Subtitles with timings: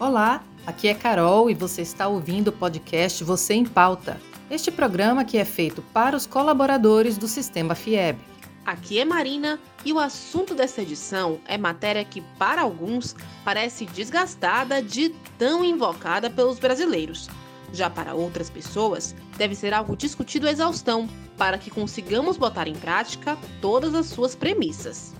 [0.00, 4.18] Olá, aqui é Carol e você está ouvindo o podcast Você em Pauta.
[4.50, 8.18] Este programa que é feito para os colaboradores do Sistema FIEB.
[8.64, 14.82] Aqui é Marina e o assunto dessa edição é matéria que, para alguns, parece desgastada
[14.82, 17.28] de tão invocada pelos brasileiros.
[17.70, 21.06] Já para outras pessoas, deve ser algo discutido à exaustão
[21.36, 25.12] para que consigamos botar em prática todas as suas premissas.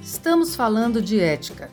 [0.00, 1.68] Estamos falando de ética,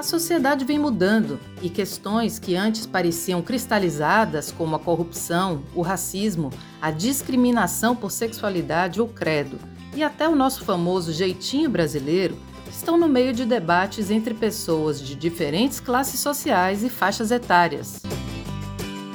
[0.00, 6.50] a sociedade vem mudando e questões que antes pareciam cristalizadas, como a corrupção, o racismo,
[6.80, 9.58] a discriminação por sexualidade ou credo,
[9.94, 12.34] e até o nosso famoso jeitinho brasileiro,
[12.70, 18.02] estão no meio de debates entre pessoas de diferentes classes sociais e faixas etárias.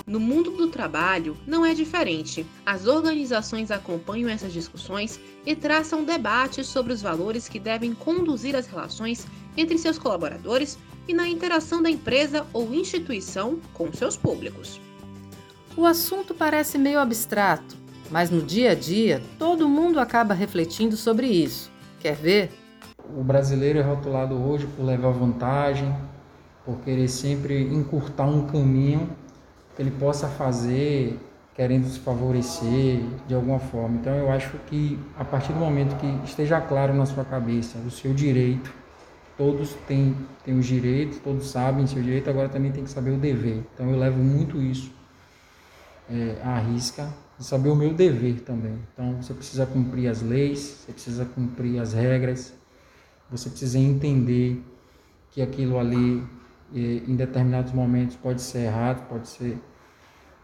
[0.05, 2.45] No mundo do trabalho, não é diferente.
[2.63, 8.67] As organizações acompanham essas discussões e traçam debates sobre os valores que devem conduzir as
[8.67, 9.25] relações
[9.57, 10.77] entre seus colaboradores
[11.07, 14.79] e na interação da empresa ou instituição com seus públicos.
[15.77, 17.75] O assunto parece meio abstrato,
[18.09, 21.71] mas no dia a dia todo mundo acaba refletindo sobre isso.
[21.99, 22.51] Quer ver?
[23.15, 25.95] O brasileiro é rotulado hoje por levar vantagem,
[26.65, 29.09] por querer sempre encurtar um caminho
[29.75, 31.19] que ele possa fazer
[31.55, 33.95] querendo se favorecer de alguma forma.
[33.95, 37.89] Então eu acho que a partir do momento que esteja claro na sua cabeça o
[37.89, 38.71] seu direito,
[39.37, 43.17] todos têm, têm os direitos, todos sabem seu direito, agora também tem que saber o
[43.17, 43.63] dever.
[43.73, 44.91] Então eu levo muito isso
[46.09, 48.79] é, à risca, e saber o meu dever também.
[48.93, 52.53] Então você precisa cumprir as leis, você precisa cumprir as regras,
[53.29, 54.63] você precisa entender
[55.31, 56.23] que aquilo ali
[56.73, 59.57] em determinados momentos pode ser errado, pode ser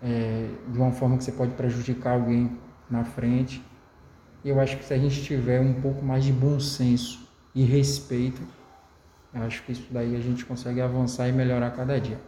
[0.02, 2.58] é, de uma forma que você pode prejudicar alguém
[2.90, 3.62] na frente.
[4.44, 7.64] E eu acho que se a gente tiver um pouco mais de bom senso e
[7.64, 8.42] respeito,
[9.34, 12.20] eu acho que isso daí a gente consegue avançar e melhorar cada dia.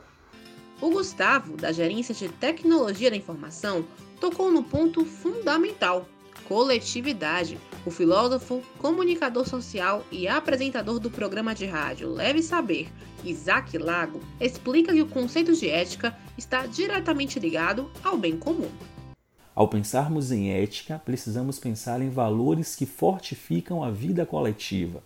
[0.82, 3.86] O Gustavo, da Gerência de Tecnologia da Informação,
[4.20, 6.08] tocou no ponto fundamental:
[6.46, 7.58] coletividade.
[7.86, 12.90] O filósofo, comunicador social e apresentador do programa de rádio Leve Saber,
[13.24, 18.70] Isaac Lago, explica que o conceito de ética está diretamente ligado ao bem comum.
[19.56, 25.04] Ao pensarmos em ética, precisamos pensar em valores que fortificam a vida coletiva.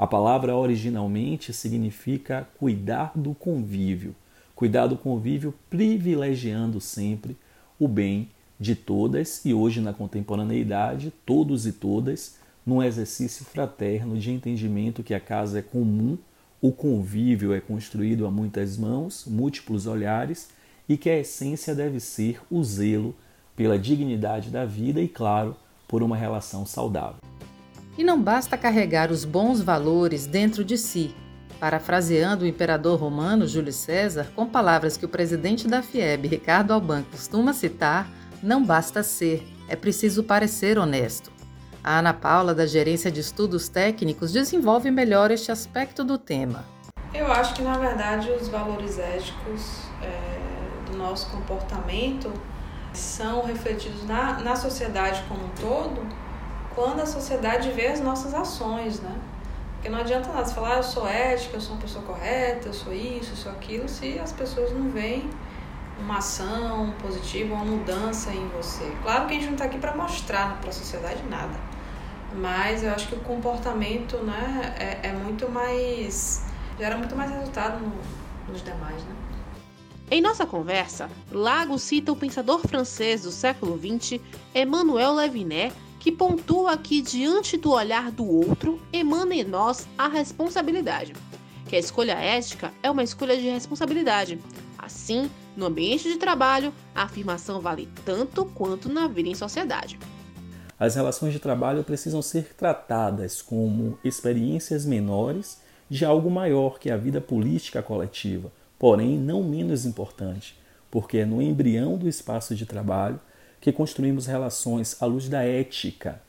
[0.00, 4.16] A palavra originalmente significa cuidar do convívio,
[4.56, 7.36] cuidar do convívio privilegiando sempre
[7.78, 14.30] o bem de todas e hoje na contemporaneidade, todos e todas, num exercício fraterno de
[14.30, 16.16] entendimento que a casa é comum,
[16.62, 20.48] o convívio é construído a muitas mãos, múltiplos olhares
[20.88, 23.14] e que a essência deve ser o zelo
[23.54, 25.54] pela dignidade da vida e, claro,
[25.86, 27.29] por uma relação saudável.
[28.00, 31.14] E não basta carregar os bons valores dentro de si.
[31.60, 37.02] Parafraseando o imperador romano Júlio César, com palavras que o presidente da FIEB, Ricardo Alban,
[37.10, 38.08] costuma citar,
[38.42, 41.30] não basta ser, é preciso parecer honesto.
[41.84, 46.64] A Ana Paula, da Gerência de Estudos Técnicos, desenvolve melhor este aspecto do tema.
[47.12, 52.32] Eu acho que, na verdade, os valores éticos é, do nosso comportamento
[52.94, 56.29] são refletidos na, na sociedade como um todo
[56.74, 59.16] quando a sociedade vê as nossas ações, né?
[59.74, 62.68] Porque não adianta nada você falar, ah, eu sou ética, eu sou uma pessoa correta,
[62.68, 65.28] eu sou isso, eu sou aquilo, se as pessoas não veem
[66.00, 68.90] uma ação positiva, uma mudança em você.
[69.02, 71.58] Claro que a gente não está aqui para mostrar para a sociedade nada,
[72.34, 76.44] mas eu acho que o comportamento né, é, é muito mais.
[76.78, 77.92] gera muito mais resultado no,
[78.52, 79.02] nos demais.
[79.02, 79.14] Né?
[80.10, 84.20] Em nossa conversa, Lago cita o pensador francês do século XX,
[84.54, 91.12] Emmanuel Levinet, que pontua que, diante do olhar do outro, emana em nós a responsabilidade.
[91.68, 94.40] Que a escolha ética é uma escolha de responsabilidade.
[94.78, 99.98] Assim, no ambiente de trabalho, a afirmação vale tanto quanto na vida em sociedade.
[100.78, 105.60] As relações de trabalho precisam ser tratadas como experiências menores
[105.90, 110.58] de algo maior que a vida política coletiva, porém não menos importante,
[110.90, 113.20] porque é no embrião do espaço de trabalho
[113.60, 116.20] que construímos relações à luz da ética,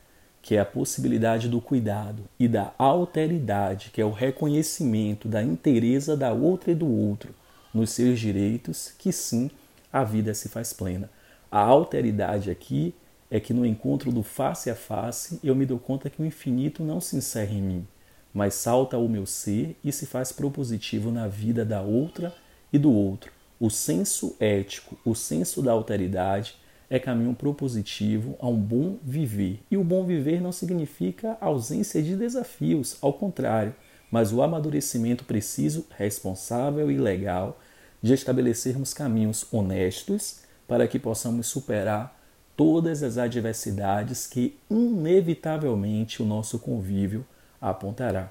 [0.42, 6.16] que é a possibilidade do cuidado, e da alteridade, que é o reconhecimento da inteireza
[6.16, 7.34] da outra e do outro,
[7.72, 9.50] nos seus direitos, que sim,
[9.92, 11.08] a vida se faz plena.
[11.50, 12.94] A alteridade aqui
[13.30, 16.82] é que no encontro do face a face eu me dou conta que o infinito
[16.82, 17.86] não se encerra em mim,
[18.32, 22.34] mas salta ao meu ser e se faz propositivo na vida da outra
[22.72, 23.32] e do outro.
[23.60, 26.56] O senso ético, o senso da alteridade
[26.92, 29.60] é caminho propositivo a um bom viver.
[29.70, 33.74] E o bom viver não significa ausência de desafios, ao contrário,
[34.10, 37.58] mas o amadurecimento preciso, responsável e legal
[38.02, 42.14] de estabelecermos caminhos honestos para que possamos superar
[42.54, 47.24] todas as adversidades que inevitavelmente o nosso convívio
[47.58, 48.28] apontará.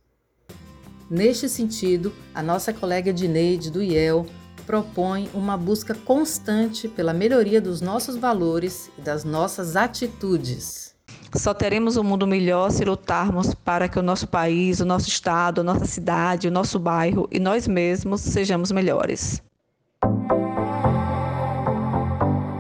[1.10, 4.28] Neste sentido, a nossa colega Dineide do IEL
[4.62, 10.96] propõe uma busca constante pela melhoria dos nossos valores e das nossas atitudes.
[11.36, 15.62] Só teremos um mundo melhor se lutarmos para que o nosso país, o nosso estado,
[15.62, 19.42] a nossa cidade, o nosso bairro e nós mesmos sejamos melhores.